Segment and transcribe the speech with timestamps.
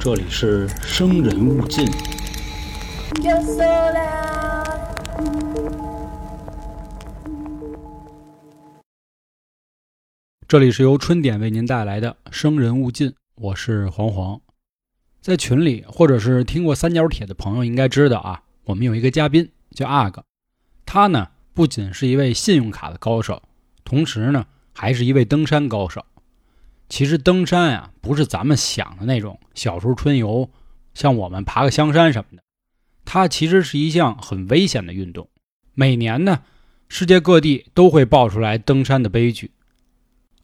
[0.00, 1.86] 这里是生人勿近。
[10.48, 14.40] 这里是由春点为您带来的《生人勿近》，我是黄黄。
[15.20, 20.24] 在群里或者是听过三角铁的朋友应该知道啊，我们有一个嘉宾叫阿哥，
[20.84, 23.40] 他呢不仅是一位信用卡的高手，
[23.84, 26.04] 同时呢还是一位登山高手。
[26.88, 30.48] 其实登山啊，不是咱们想的那种小时候春游，
[30.94, 32.42] 像我们爬个香山什么的。
[33.04, 35.28] 它其实是一项很危险的运动。
[35.74, 36.40] 每年呢，
[36.88, 39.50] 世界各地都会爆出来登山的悲剧。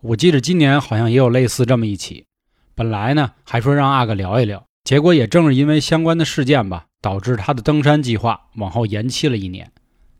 [0.01, 2.27] 我记得今年好像也有类似这么一起。
[2.75, 9.71] 本来呢，还说让阿哥聊一聊，结果也正是因为相关的事件吧，导致他的登山计划往后延期了一年。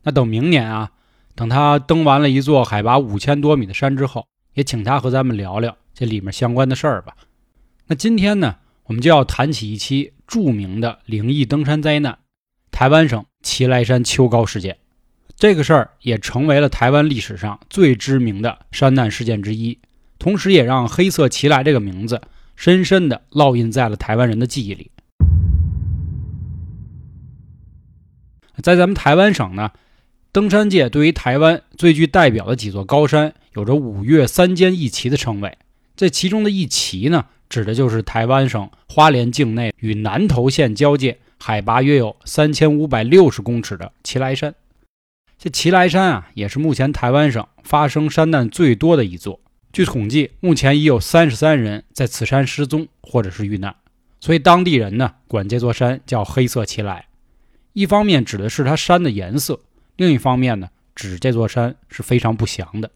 [0.03, 0.91] 那等明年啊，
[1.35, 5.77] 等他登完了一座海拔五千多米的山之后，也请他和咱们聊聊。
[5.93, 7.15] 这里面相关的事儿吧。
[7.87, 12.17] 那今天呢，我们就要谈起一期著名的灵异登山灾难——
[12.71, 14.77] 台湾省奇莱山秋高事件。
[15.35, 19.79] 这个事儿也成为了台湾历史上最知名的山难事件之一，
[20.17, 22.21] 同时也让“黑色奇莱”这个名字
[22.55, 24.91] 深深地烙印在了台湾人的记忆里。
[28.61, 29.71] 在咱们台湾省呢，
[30.31, 35.57] 登山界对于台湾最具代表的几座高山，有着“五岳三尖一奇”的称谓。
[35.95, 44.55] 这其中的一奇呢，指的就是台湾省花莲境内与南投县交界、海拔约有三千五百六十公尺的奇莱山。
[45.37, 49.39] 这奇莱山啊，也是目前台湾省发生山难最多的一座。
[49.71, 53.75] 据统计，目前已有三十三人在此山失踪或者是遇难，
[54.19, 57.05] 所以当地人呢管这座山叫“黑色奇莱”。
[57.73, 59.59] 一方面指的是它山的颜色，
[59.97, 62.89] 另一方面呢指这座山是非常不祥的。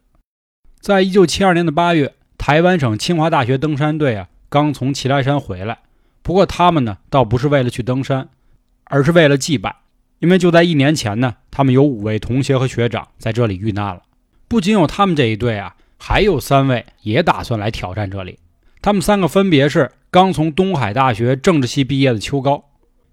[0.79, 2.13] 在一九七二年的八月。
[2.47, 5.79] 台湾省清华大学登山队啊，刚从奇莱山回来。
[6.23, 8.29] 不过他们呢，倒不是为了去登山，
[8.85, 9.75] 而是为了祭拜。
[10.19, 14.01] 因为就在一年前呢，他们有五位同学和学长在这里遇难了。
[14.47, 18.39] 不仅有他们这一队啊，还有三位也打算来挑战这里。
[18.81, 22.63] 他们三个分别是刚从东海大学政治系毕业的邱高，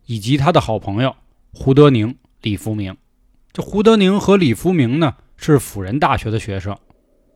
[0.06, 1.16] 以及他的好朋友
[1.52, 2.96] 胡德宁、李福明。
[3.52, 6.78] 这胡德宁和李福明呢，是辅仁大学的学生。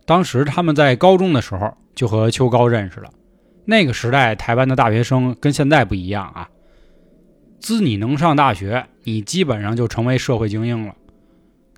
[0.08, 3.10] 当时他们在高中的时候就和邱高认识了。
[3.66, 6.48] 那个时代，台湾的大学生跟现在不一样啊。
[7.60, 10.94] 自你能上大学，你基本上就成为社会精英了。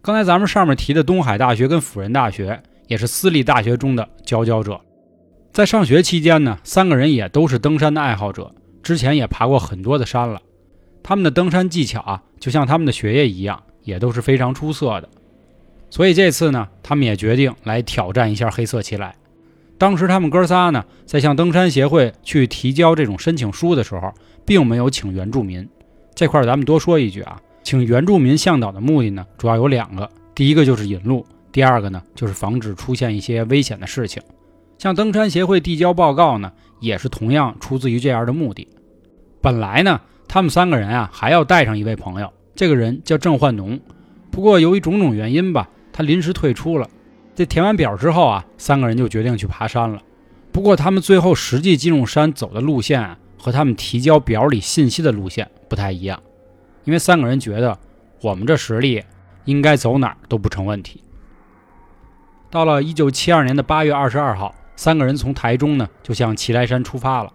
[0.00, 4.80] 刚才咱们上面提的东海大学跟辅仁大学，也是私立大学中的佼佼者。
[5.52, 10.41] 在上学期间呢，三个人也都是登山的爱好者，之前也爬过很多的山了。
[11.02, 15.08] 他们的登山技巧啊，就像他们的学业一样，也都是非常出色的。
[15.90, 19.14] 所以这次呢，他们也决定来挑战一下黑色奇莱。
[19.76, 24.12] 当时他们哥仨呢，在向登山协会去提交这种申请书的时候，
[24.44, 25.66] 并没有请原住民。
[26.14, 34.22] 这块儿咱们多说一句啊，请原住民向导的目的呢，主要有两个：第一个就是引路，第二个呢就是防止出现一些危险的事情。
[34.78, 38.68] 向登山协会递交报告呢，也是同样出自于这样的目的。
[39.40, 43.80] 本来呢，他们三个人啊，还要带上一位朋友，这个人叫郑焕农。
[44.30, 45.68] 不过由于种种原因吧。
[46.00, 46.88] 他临时退出了。
[47.34, 50.00] 这填完表之后啊，三个人就决定去爬山了。
[50.50, 56.18] 不过他们最后实际进入山走的路线啊，和他们提交表里信息的路线不太一样。
[56.84, 57.78] 因为三个人觉得
[58.22, 59.04] 我们这实力
[59.44, 61.02] 应该走哪儿都不成问题。
[62.50, 67.30] 到了一九七二年的八月二十二号，三个人从台中呢就向奇莱山出发了。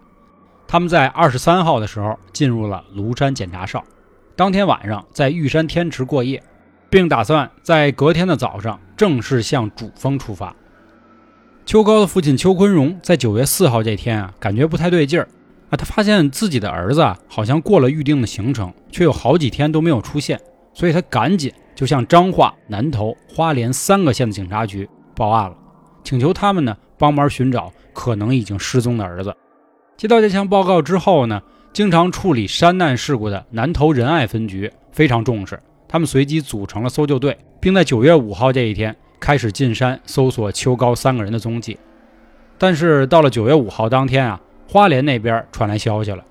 [0.66, 3.84] 他们在二十三号的时候进入了庐山检查哨，
[4.34, 6.42] 当天晚上在玉山天池过夜。
[6.88, 10.54] 并打算在隔天的早上正式向主峰出发。
[11.64, 15.28] 邱高的父亲邱坤荣在九月四号这天啊，感觉不太对劲儿
[15.70, 20.40] 啊，他发现自己的儿子啊，好像过了预定的行程，却有好几天都没有出现，
[20.72, 25.56] 所以他赶紧就向彰化、南投、花莲三个县的警察局报案了，
[26.04, 29.34] 请求他们呢帮忙寻找可能已经失踪的儿子。
[29.96, 35.60] 接到这项报告之后呢，经常处理山难事故的南投仁爱分局非常重视。
[35.88, 41.78] 他们随即组成了搜救队，并在九月五号这一天开始进山搜索邱高三个人的踪迹。
[42.58, 46.24] 但是到了九月五号当天啊，花莲那边传来消息了，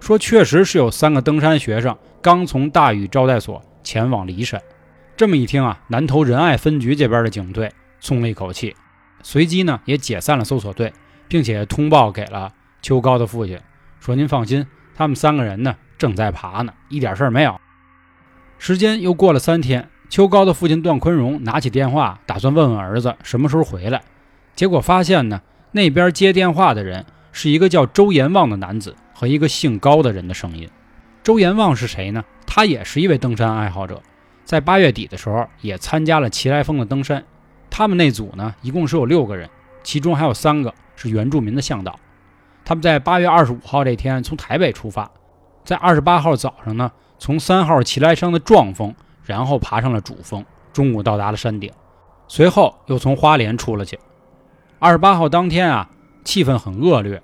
[0.00, 4.60] 说确实是有三个登山学生刚从大禹招待所前往离山。
[5.16, 7.70] 这么一听啊，南投仁爱分局这边的警队
[8.00, 8.74] 松了一口气，
[9.22, 10.92] 随即呢也解散了搜索队，
[11.28, 13.58] 并且通报给了邱高的父亲，
[14.00, 17.58] 说：“您放心，他们三个人呢正在爬呢，一点事儿没有。”
[18.58, 24.02] 时间又过了三天，邱高的父亲段坤荣拿起电话，打算问问儿子什么时候回来。
[24.54, 25.40] 结果发现呢，
[25.72, 30.68] 那边接电话的人是一个叫周延旺的男子和一个姓高的人的声音。
[31.22, 32.24] 周延旺是谁呢？
[32.46, 34.00] 他也是一位登山爱好者，
[34.44, 37.22] 在八月底的时候也参加了奇来峰的登山。
[37.68, 39.50] 他们那组呢，一共是有六个人，
[39.82, 41.98] 其中还有三个是原住民的向导。
[42.64, 45.10] 他们在八月二十五号这天从台北出发，
[45.64, 51.70] 在二十八号早上呢，从三号奇来山的壮峰，然后爬上了主峰，中午到达了山顶，
[52.28, 53.98] 随后又从花莲出了去。
[54.78, 55.88] 二十八号当天啊，
[56.24, 57.20] 气氛很恶劣，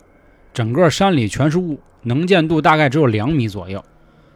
[0.55, 3.85] 整个山里全是雾，能见度大概只有两米左右。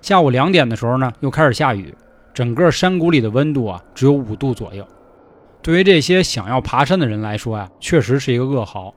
[0.03, 1.94] 下午两点的时候呢，又开始下雨，
[2.35, 4.87] 整个山谷里的温度啊只有五度左右。
[5.62, 8.94] 对于这些想要爬山的人来说啊，确实是一个噩耗。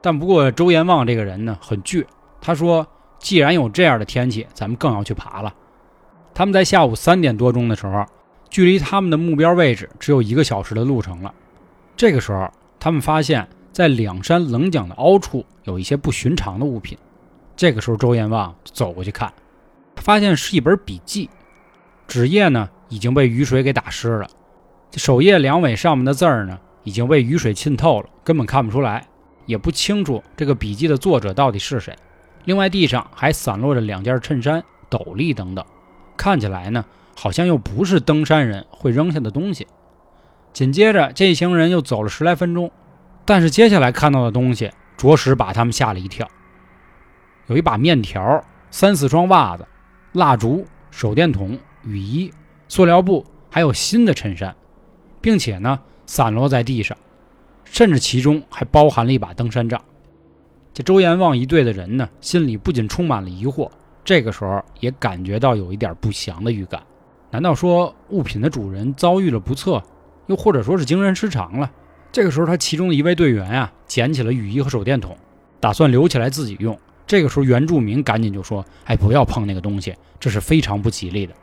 [0.00, 2.06] 但不过，周延旺这个人呢很倔。
[2.40, 2.86] 他说
[3.20, 5.52] ：“既然有这样的天气，咱们更要去爬了。”
[6.40, 8.02] 他们在下午三点多钟的时候，
[8.48, 11.34] 距离他们的目标位置只有一个小时的路程了。
[11.94, 16.96] 这个时候，他们发现，在两山棱角的凹处有一些不寻常的物品。
[17.54, 19.30] 这个时候，周延旺走过去看，
[19.96, 21.28] 发现是一本笔记，
[22.08, 24.26] 纸页呢已经被雨水给打湿了，
[24.96, 29.06] 首页两尾上面的字儿呢已经被雨水浸透了，根本看不出来。
[29.44, 31.94] 也不清楚这个笔记的作者到底是谁。
[32.46, 35.62] 另外，地上还散落着两件衬衫、斗笠等等，
[36.20, 36.84] 看起来呢，
[37.16, 39.66] 好像又不是登山人会扔下的东西。
[40.52, 42.70] 紧接着，这一行人又走了十来分钟，
[43.24, 46.28] 但是接下来看到的东西着实把他们吓了一跳：
[47.46, 49.66] 有一把面条、三四双袜子、
[50.12, 52.30] 蜡烛、手电筒、雨衣、
[52.68, 54.54] 塑料布，还有新的衬衫，
[55.22, 56.94] 并且呢，散落在地上。
[57.64, 59.80] 甚至其中还包含了一把登山杖。
[60.74, 63.70] 这周延旺一队的人呢，心里不仅充满了疑惑，
[64.04, 66.82] 这个时候也感觉到有一点不祥的预感。
[67.30, 69.82] 难道说物品的主人遭遇了不测，
[70.26, 71.70] 又或者说是精神失常了？
[72.10, 75.16] 这个时候，他其中的一位队员啊，捡起了雨衣和手电筒，
[75.60, 76.76] 打算留起来自己用。
[77.06, 81.34] 这个时候，原住民赶紧就说：“哎，不要碰那个东西，这是非常不吉利的。”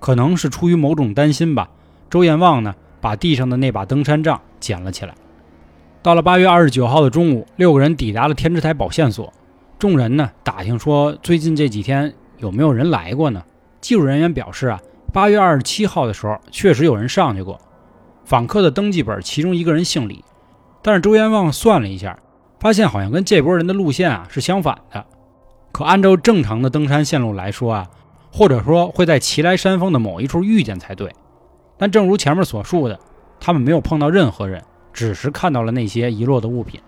[0.00, 1.70] 可能是出于某种担心吧，
[2.10, 5.14] 周延旺呢，把地上的那把登山杖捡了起来。
[6.02, 9.32] 到了八月二十九号的中午，六个人抵达了天池台保线所。
[9.82, 13.42] 众人呢打听说，最近这几天有没有人来过呢？
[13.80, 14.80] 技术人员表示啊，
[15.12, 17.60] 八月二十七号的时候确实有人上去过。
[18.24, 20.22] 访客的登记本，其中一个人姓李，
[20.82, 22.16] 但是周延旺算了一下，
[22.60, 25.04] 发现好像跟这波人的路线啊是相反的。
[25.72, 27.90] 可按照正常的登山线路来说啊，
[28.32, 31.10] 或者说会在奇来山峰的某一处遇见才对。
[31.76, 32.96] 但正如前面所述的，
[33.40, 34.62] 他们没有碰到任何人。
[34.92, 36.80] 只是看到了那些遗落的物品，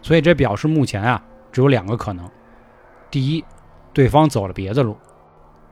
[0.00, 1.22] 所以这表示目前啊
[1.52, 2.28] 只有两个可能：
[3.10, 3.44] 第一，
[3.92, 4.94] 对方走了别的路；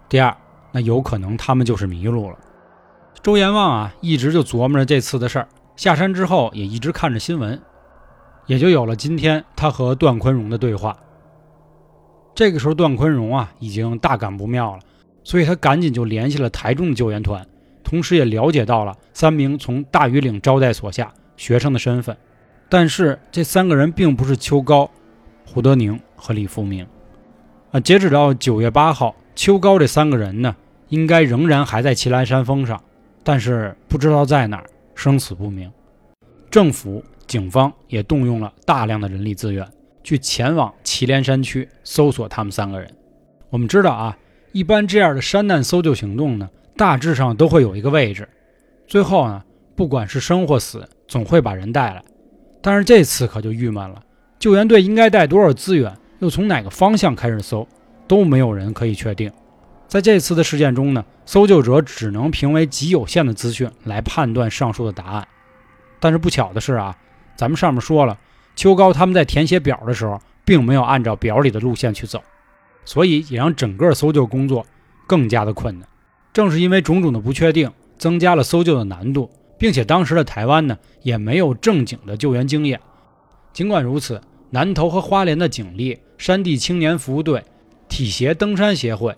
[0.08, 0.36] 第二，
[0.72, 2.36] 那有可能他们就是迷路了。
[3.22, 7.60] 周延旺啊一直就琢磨着这次的事儿，下山之后也一直看着新闻，
[8.46, 10.96] 也就有了今天他和段坤荣的对话。
[12.34, 14.80] 这个时候，段坤荣啊已经大感不妙了，
[15.24, 17.46] 所以他赶紧就联系了台中的救援团，
[17.82, 21.12] 同时也了解到了三名从大庾岭招待所下。
[21.36, 22.16] 学生的身份，
[22.68, 24.90] 但是这三个人并不是邱高、
[25.50, 26.86] 胡德宁和李福明
[27.70, 27.80] 啊。
[27.80, 30.54] 截止到九月八号，邱高这三个人呢，
[30.88, 32.78] 应该仍然还在祁连山峰上，
[33.24, 35.72] 但是不知道在哪儿，生死不明。
[36.50, 39.66] 政府、警方也动用了大量的人力资源，
[40.04, 42.94] 去前往祁连山区搜索他们三个人。
[43.48, 44.16] 我们知道啊，
[44.52, 48.28] 一般这样的山难搜救行动呢，大致上都会有一个位置，
[48.86, 49.42] 最后呢，
[49.74, 50.86] 不管是生或死。
[51.08, 52.04] 总会把人带来，
[52.60, 54.02] 但是这次可就郁闷了。
[54.38, 57.66] 救援队应该带多少资源，又从哪个方向开始搜，
[58.06, 59.30] 都没有人可以确定。
[59.86, 65.26] 在这次的事件中呢，搜救者只能凭为极有限的资讯来判断上述的答案。
[65.98, 66.96] 但是不巧的是啊，
[67.36, 68.16] 咱们上面说了，
[68.54, 72.22] 邱高他们在填写表的时候，并没有按照表里的路线去走，
[72.84, 74.64] 所以也让整个搜救工作
[75.06, 75.88] 更加的困难。
[76.32, 79.30] 正是因为种种的不确定，增加了搜救的难度。
[79.58, 82.80] 并且当时的台湾呢，也没有正经的救援经验。
[83.52, 87.42] 尽管如此，南投和花莲的警力、山地青年服务队、
[87.88, 89.14] 体协登山协会、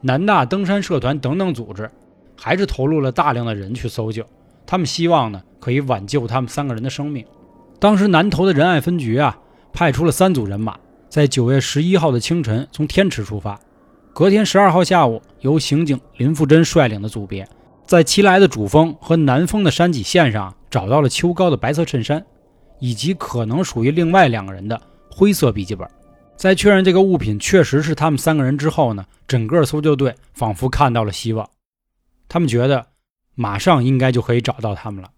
[0.00, 1.90] 南大登山社团等等组织，
[2.36, 4.24] 还是投入了大量的人去搜救。
[4.64, 7.24] 他们希望呢，可以挽救他们三个人的生命。
[7.80, 9.36] 当时南投的仁爱分局啊，
[9.72, 10.76] 派出了三组人马，
[11.08, 13.58] 在九月十一号的清晨从天池出发，
[14.12, 17.48] 隔天十二号下午，由刑警林富珍率领的组别。
[17.84, 22.24] 在奇来的主峰和南峰的山脊线上找到了秋高的白色衬衫，
[22.78, 24.80] 以及可能属于另外两个人的
[25.10, 25.88] 灰色笔记本。
[26.36, 31.48] 在确认这个物品确实是他们三个人之后呢，整个搜救队仿佛看到了希望。
[32.28, 32.86] 他们觉得
[33.34, 35.10] 马上应该就可以找到他们了，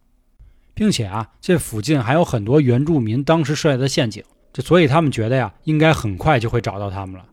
[0.75, 7.27] 并且啊，这附近还有很多原住民当时设下的陷阱，这所以他们觉得呀，应该很快就会找到他们了。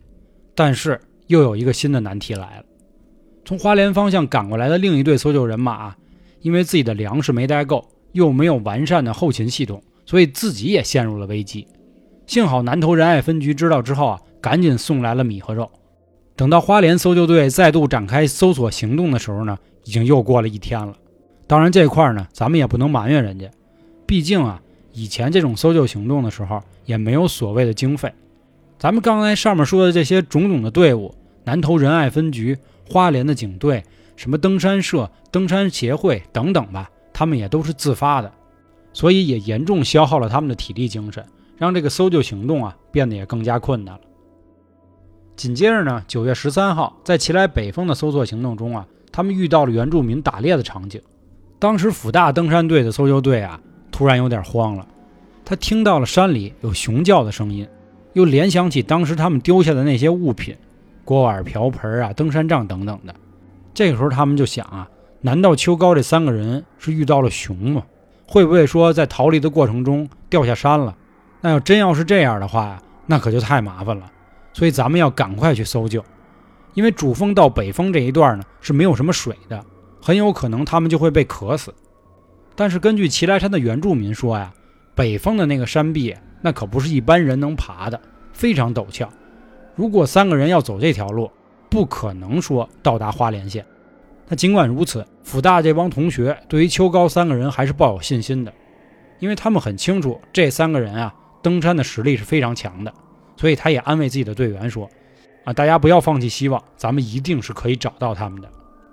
[0.53, 2.65] 但是又有一个新的难题来了，
[3.45, 5.95] 从花莲方向赶过来的另一队搜救人马，
[6.41, 11.67] 因为自己的粮食没带够，又没有完善的后勤系统，所以自己也陷入了危机。
[12.25, 15.69] 幸好南投仁爱分局知道之后啊，赶紧送来了米和肉。
[16.35, 20.95] 等到花莲搜救队再度展开搜索行动的时候呢，已经又过了一天了。
[21.45, 23.49] 当然这块呢，咱们也不能埋怨人家，
[24.05, 24.61] 毕竟啊，
[24.93, 28.11] 以前这种搜救行动的时候也没有所谓的经费。
[28.77, 33.83] 咱们刚才上面说的这些种种的队伍，南投仁爱分局、花莲的警队、
[34.15, 38.31] 什么登山社、登山协会等等吧，他们也都是自发的，
[38.97, 41.23] 所以也严重消耗了他们的体力精神。
[41.55, 44.01] 让这个搜救行动啊变得也更加困难了。
[45.35, 50.99] 紧接着呢，九月十三号，在奇来北峰的搜索行动中啊，他们遇到了原住民打猎的场景。
[51.59, 53.61] 当时辅大登山队的搜救队啊，
[53.91, 54.87] 突然有点慌了，
[55.45, 57.67] 他听到了山里有熊叫的声音，
[58.13, 60.55] 又联想起当时他们丢下的那些物品，
[61.05, 63.13] 锅碗瓢盆啊、登山杖等等的。
[63.75, 64.89] 这个时候他们就想啊，
[65.21, 67.83] 难道秋高这三个人是遇到了熊吗？
[68.27, 70.95] 会不会说在逃离的过程中掉下山了？
[71.41, 74.11] 那要真要是这样的话，那可就太麻烦了。
[74.53, 76.03] 所以咱们要赶快去搜救，
[76.73, 79.63] 因为主峰到北峰这一段呢是没有什么水的，
[80.01, 81.73] 很有可能他们就会被渴死。
[82.55, 84.51] 但是根据祁来山的原住民说呀，
[84.93, 88.01] 北峰的那个山壁那可不是一般人能爬的，
[88.33, 89.07] 非常陡峭。
[89.75, 91.31] 如果三个人要走这条路，
[91.69, 93.63] 不可能说到达花莲县。
[94.27, 98.53] 那尽管如此，辅大这帮同学对于秋高三个人还是抱有信心的，
[99.19, 101.13] 因为他们很清楚这三个人啊。
[101.43, 102.91] 登山的实力是非常强的，
[103.37, 104.89] 所以他也安慰自己的队员说
[105.45, 108.49] ：“啊，大家不要放弃希望，咱们一定是可以找到他们的。”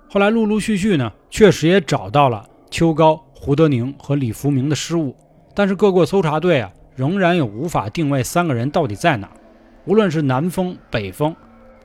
[0.09, 5.13] 后来陆陆续续呢，确实也找到了邱高、胡德宁和李福明的失物，
[5.53, 9.29] 但是各个搜查队啊，仍然有无法定位三个人到底在哪。
[9.83, 11.35] 无论是南风、北风，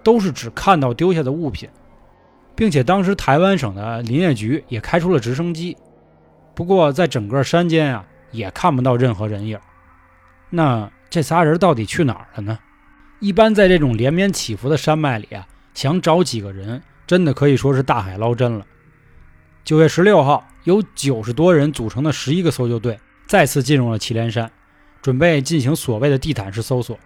[0.05, 1.69] 都是只看到丢下的物品，
[2.61, 5.75] 并且当时台湾省的林业局也开出了直升机，
[6.55, 9.59] 不过在整个山间啊，也看不到任何人影。
[10.51, 12.59] 那这仨人到底去哪儿了呢？
[13.19, 18.67] 一般在这种连绵起伏的山脉里啊，想找几个人，真的可以说是大海捞针了。
[19.65, 24.53] 九月十六号，由九十多人组成的十一个搜救队再次进入了祁连山，
[25.01, 26.99] 准备进行所谓的地毯式搜索。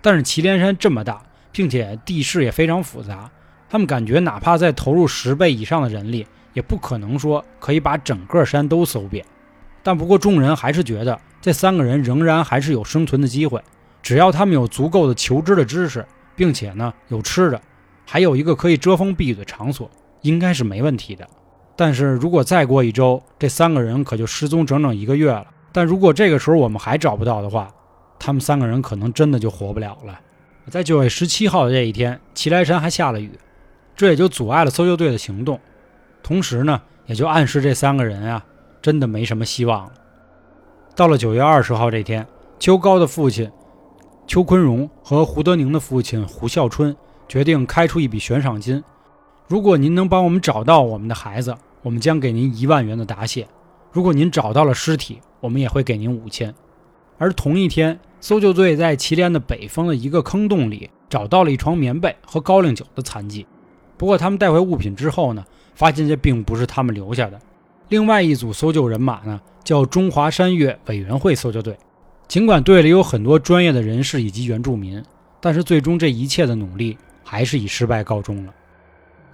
[0.00, 3.30] 但是祁连山这么大，并且地势也非常复杂，
[3.72, 9.24] 他们感觉哪怕再投入十倍以上的人力，也不可能说可以把整个山都搜遍。
[9.82, 11.18] 但不过众人还是觉得。
[11.40, 13.60] 这三个人仍然还是有生存的机会，
[14.02, 17.60] 只要他们有足够的求知的知识，并且呢有吃的，
[18.06, 21.26] 还有一个可以遮风避雨的场所，应该是没问题的。
[21.74, 25.46] 但是如果再过一周，这三个人可就失踪整整一个月了。
[25.72, 27.68] 但如果这个时候我们还找不到的话，
[28.18, 30.20] 他们三个人可能真的就活不了了。
[30.68, 33.32] 在九月十七号的这一天，祁来山还下了雨，
[33.94, 35.60] 这也就阻碍了搜救队的行动，
[36.22, 38.44] 同时呢，也就暗示这三个人啊，
[38.80, 39.92] 真的没什么希望了。
[40.94, 42.26] 到了九月二十号这天，
[42.58, 43.50] 邱高的父亲
[44.26, 46.94] 邱坤荣和胡德宁的父亲胡孝春
[47.28, 48.82] 决定开出一笔悬赏金。
[49.48, 53.44] 如果您能帮我们找到我们的孩子，我们将给您一万元的答谢；
[53.90, 56.54] 如果您找到了尸体，我们也会给您五千。
[57.18, 63.46] 而同一天，搜救队在祁连的北峰的一个坑洞里找到了一床棉被和高粱酒的残迹。
[63.96, 65.44] 不过，他们带回物品之后呢，
[65.74, 67.38] 发现这并不是他们留下的。
[67.88, 69.40] 另外一组搜救人马呢？
[69.62, 71.78] 叫中华山岳委员会搜救队，
[72.26, 75.00] 尽管队里有很多专业的人士以及原住民，
[75.40, 78.52] 但是最终这一切的努力还是以失败告终了。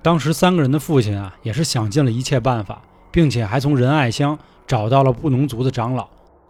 [0.03, 6.07] 当时三个人的父亲啊，也是想尽了一切办法，并且还从仁爱乡找到了布农族的长老。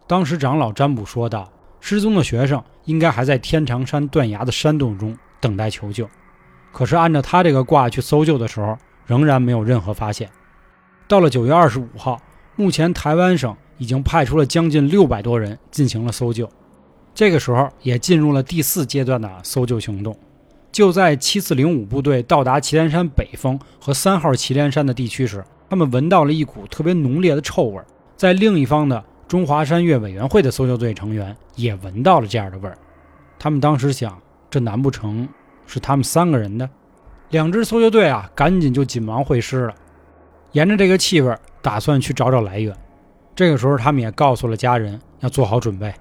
[0.09, 1.49] 当时长老占卜说道
[1.81, 6.09] ：“失踪的学生应该还在天长山断崖的山洞中等待求救。”
[6.79, 10.31] 可是按照他这个卦去搜救的时候，仍然没有任何发现。
[11.09, 12.23] 到了九月二十五号，
[12.55, 13.57] 目前台湾省。
[13.79, 16.51] 已经派出了将近六百多人进行了搜救，
[17.15, 20.19] 这个时候也进入了第四阶段的搜救行动。
[20.73, 27.81] 就在七四零五部队到达祁连山北峰和三号祁连山的地区时，他们闻到了一股特别浓烈的臭味。
[28.17, 32.77] 在另一方的中华山岳委员会的搜救队成员也闻到了这样的味儿。
[33.39, 34.21] 他们当时想，
[34.51, 35.29] 这难不成
[35.69, 36.69] 是他们三个人的？
[37.31, 39.75] 两支搜救队啊，赶紧就紧忙会师了，
[40.53, 42.75] 沿着这个气味，打算去找找来源。
[43.37, 45.95] 这个时候，他们也告诉了家人要做好准备。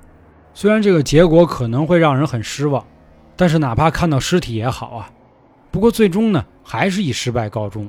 [0.53, 2.83] 虽然这个结果可能会让人很失望，
[3.35, 5.11] 但是哪怕看到尸体也好啊。
[5.69, 7.87] 不过最终呢，还是以失败告终。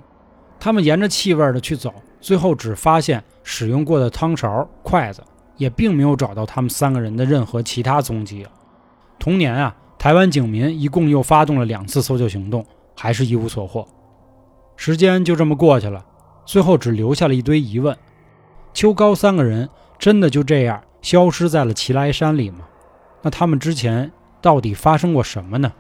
[0.61, 5.23] 他们沿着气味的去走，最后只发现使用过的汤勺、筷子，
[5.57, 8.45] 也并没有找到他们三个人的任何其他踪迹。
[9.19, 12.65] 同年啊，台湾警民一共又发动了两次搜救行动，
[12.95, 13.85] 还是一无所获。
[14.77, 16.05] 时间就这么过去了，
[16.47, 17.97] 最后只留下了一堆疑问：
[18.73, 22.61] 秋高三个人真的就这样消失在了奇来山里吗？
[23.23, 25.73] 那他们之前到底发生过什么呢？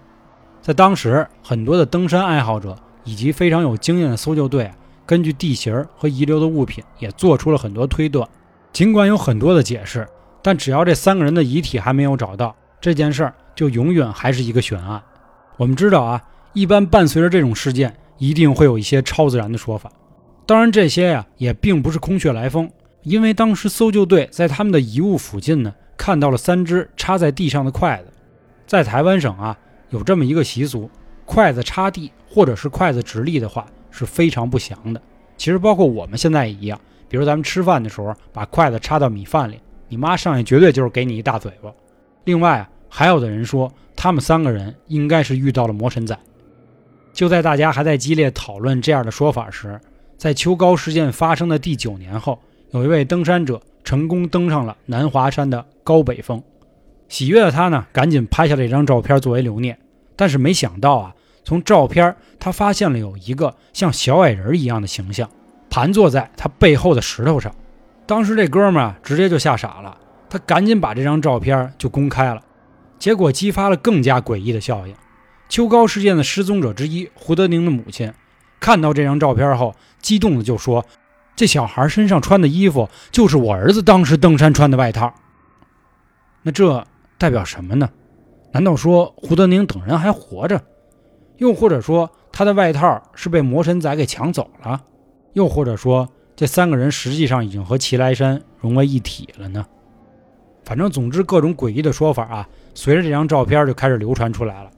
[0.60, 4.68] 在当时，很多的登山爱好者以及非常有经验的搜救队，
[5.06, 8.28] 根据地形和遗留的物品，也做出了很多推断。
[8.72, 10.06] 尽管有很多的解释，
[10.42, 15.02] 但只要这三个人的遗体还没有找到，这件事儿就永远还是一个悬案。
[15.56, 16.22] 我们知道啊，
[16.52, 19.90] 一般伴随着这种事件，一定会有一些超自然的说法。
[20.46, 22.70] 当然，这些呀也并不是空穴来风，
[23.02, 25.74] 因为当时搜救队在他们的遗物附近呢。
[25.96, 28.12] 看到了三只插在地上的筷子，
[28.64, 29.58] 在台湾省啊
[29.90, 30.88] 有这么一个习俗，
[31.26, 35.02] 筷子插地或者是筷子直立的话是非常不祥的。
[35.36, 41.68] 其实包括我们现在也一样，比如咱们吃饭的时候把筷子插到米饭里，你妈上去绝对就是给你一大嘴巴。
[42.22, 46.18] 另外啊，还有的人说他们三个人应该是遇到了魔神仔。
[47.12, 49.80] 就在大家还在激烈讨论这样的说法时，
[50.16, 52.38] 在秋高事件发生的第九年后，
[52.71, 53.61] 有一位登山者。
[53.85, 56.42] 成功登上了南华山的高北峰，
[57.09, 59.78] 喜悦的他呢，赶紧拍下了一张照片作为留念。
[60.14, 65.30] 但是没想到啊，从照片他发现了有一个像小矮人一样的形象
[65.71, 67.54] 盘坐在他背后的石头上。
[68.04, 69.97] 当时这哥们儿直接就吓傻了，
[70.28, 72.42] 他赶紧把这张照片就公开了，
[72.99, 74.95] 结果激发了更加诡异的效应。
[75.49, 78.12] 秋高事件的失踪者之一胡德宁的母亲
[78.61, 80.85] 看到这张照片后，激动的就说。
[81.37, 85.14] 这小孩身上穿的衣服就是我儿子当时登山穿的外套。
[86.43, 86.85] 那这
[87.17, 87.88] 代表什么呢？
[88.50, 90.61] 难道说胡德宁等人还活着？
[91.37, 94.83] 又或者说他的外套是被魔神仔给抢走了？
[95.35, 99.64] 又或者说这三个人实际上已经和齐来山融为一体了呢？
[100.68, 104.70] 反正总之各种诡异的说法啊，随着这张照片就开始流传出来了。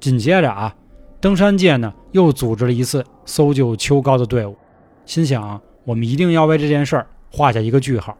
[0.00, 0.74] 紧接着啊，
[1.20, 4.56] 登山界呢又组织了一次搜救秋高的队伍，
[5.04, 5.60] 心想。
[5.84, 8.16] 我们一定要为这件事儿画下一个句号，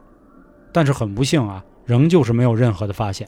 [0.70, 3.26] 但是很不幸啊，仍旧是没有任何的发现。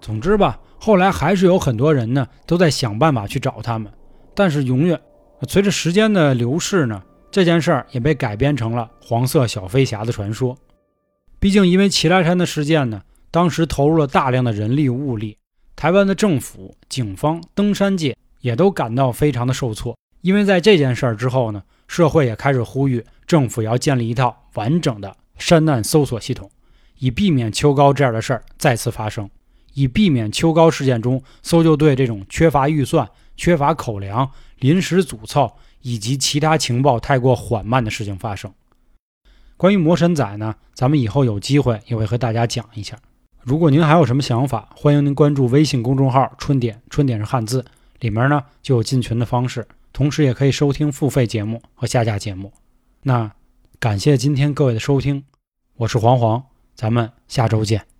[0.00, 3.92] 总之吧，后来还是有很多人呢都在想办法去找他们，
[4.34, 5.00] 但是永远
[5.48, 10.56] 随着时间的流逝呢，这件事儿也被改编成了黄色小飞侠的传说。
[11.44, 15.36] 毕竟因为祁来山的事件呢，当时投入了大量的人力物力，
[15.76, 19.94] 台湾的政府、警方、登山界也都感到非常的受挫。
[20.22, 23.04] 因为在这件事儿之后呢，社会也开始呼吁。
[23.26, 26.50] 政府要建立一套完整的山难搜索系统，
[27.00, 29.28] 以避免秋高这样的事儿再次发生，
[29.74, 34.30] 以避免秋高事件中搜救队这种缺乏预算、缺乏口粮、
[34.60, 35.52] 临时组凑
[35.82, 38.50] 以及其他情报太过缓慢的事情发生。
[39.56, 42.98] 关于魔神仔呢，咱们以后有机会也会和大家讲一下。
[43.42, 47.64] 如果您还有什么想法，欢迎您关注微信公众号“春点”，春点是汉字，
[48.00, 52.52] 里面呢就有进群的方式，同时也可以收听付费节目和下架节目。
[53.02, 53.30] 那
[53.78, 55.24] 感谢今天各位的收听，
[55.76, 56.42] 我是黄黄，
[56.74, 57.93] 咱们下周见。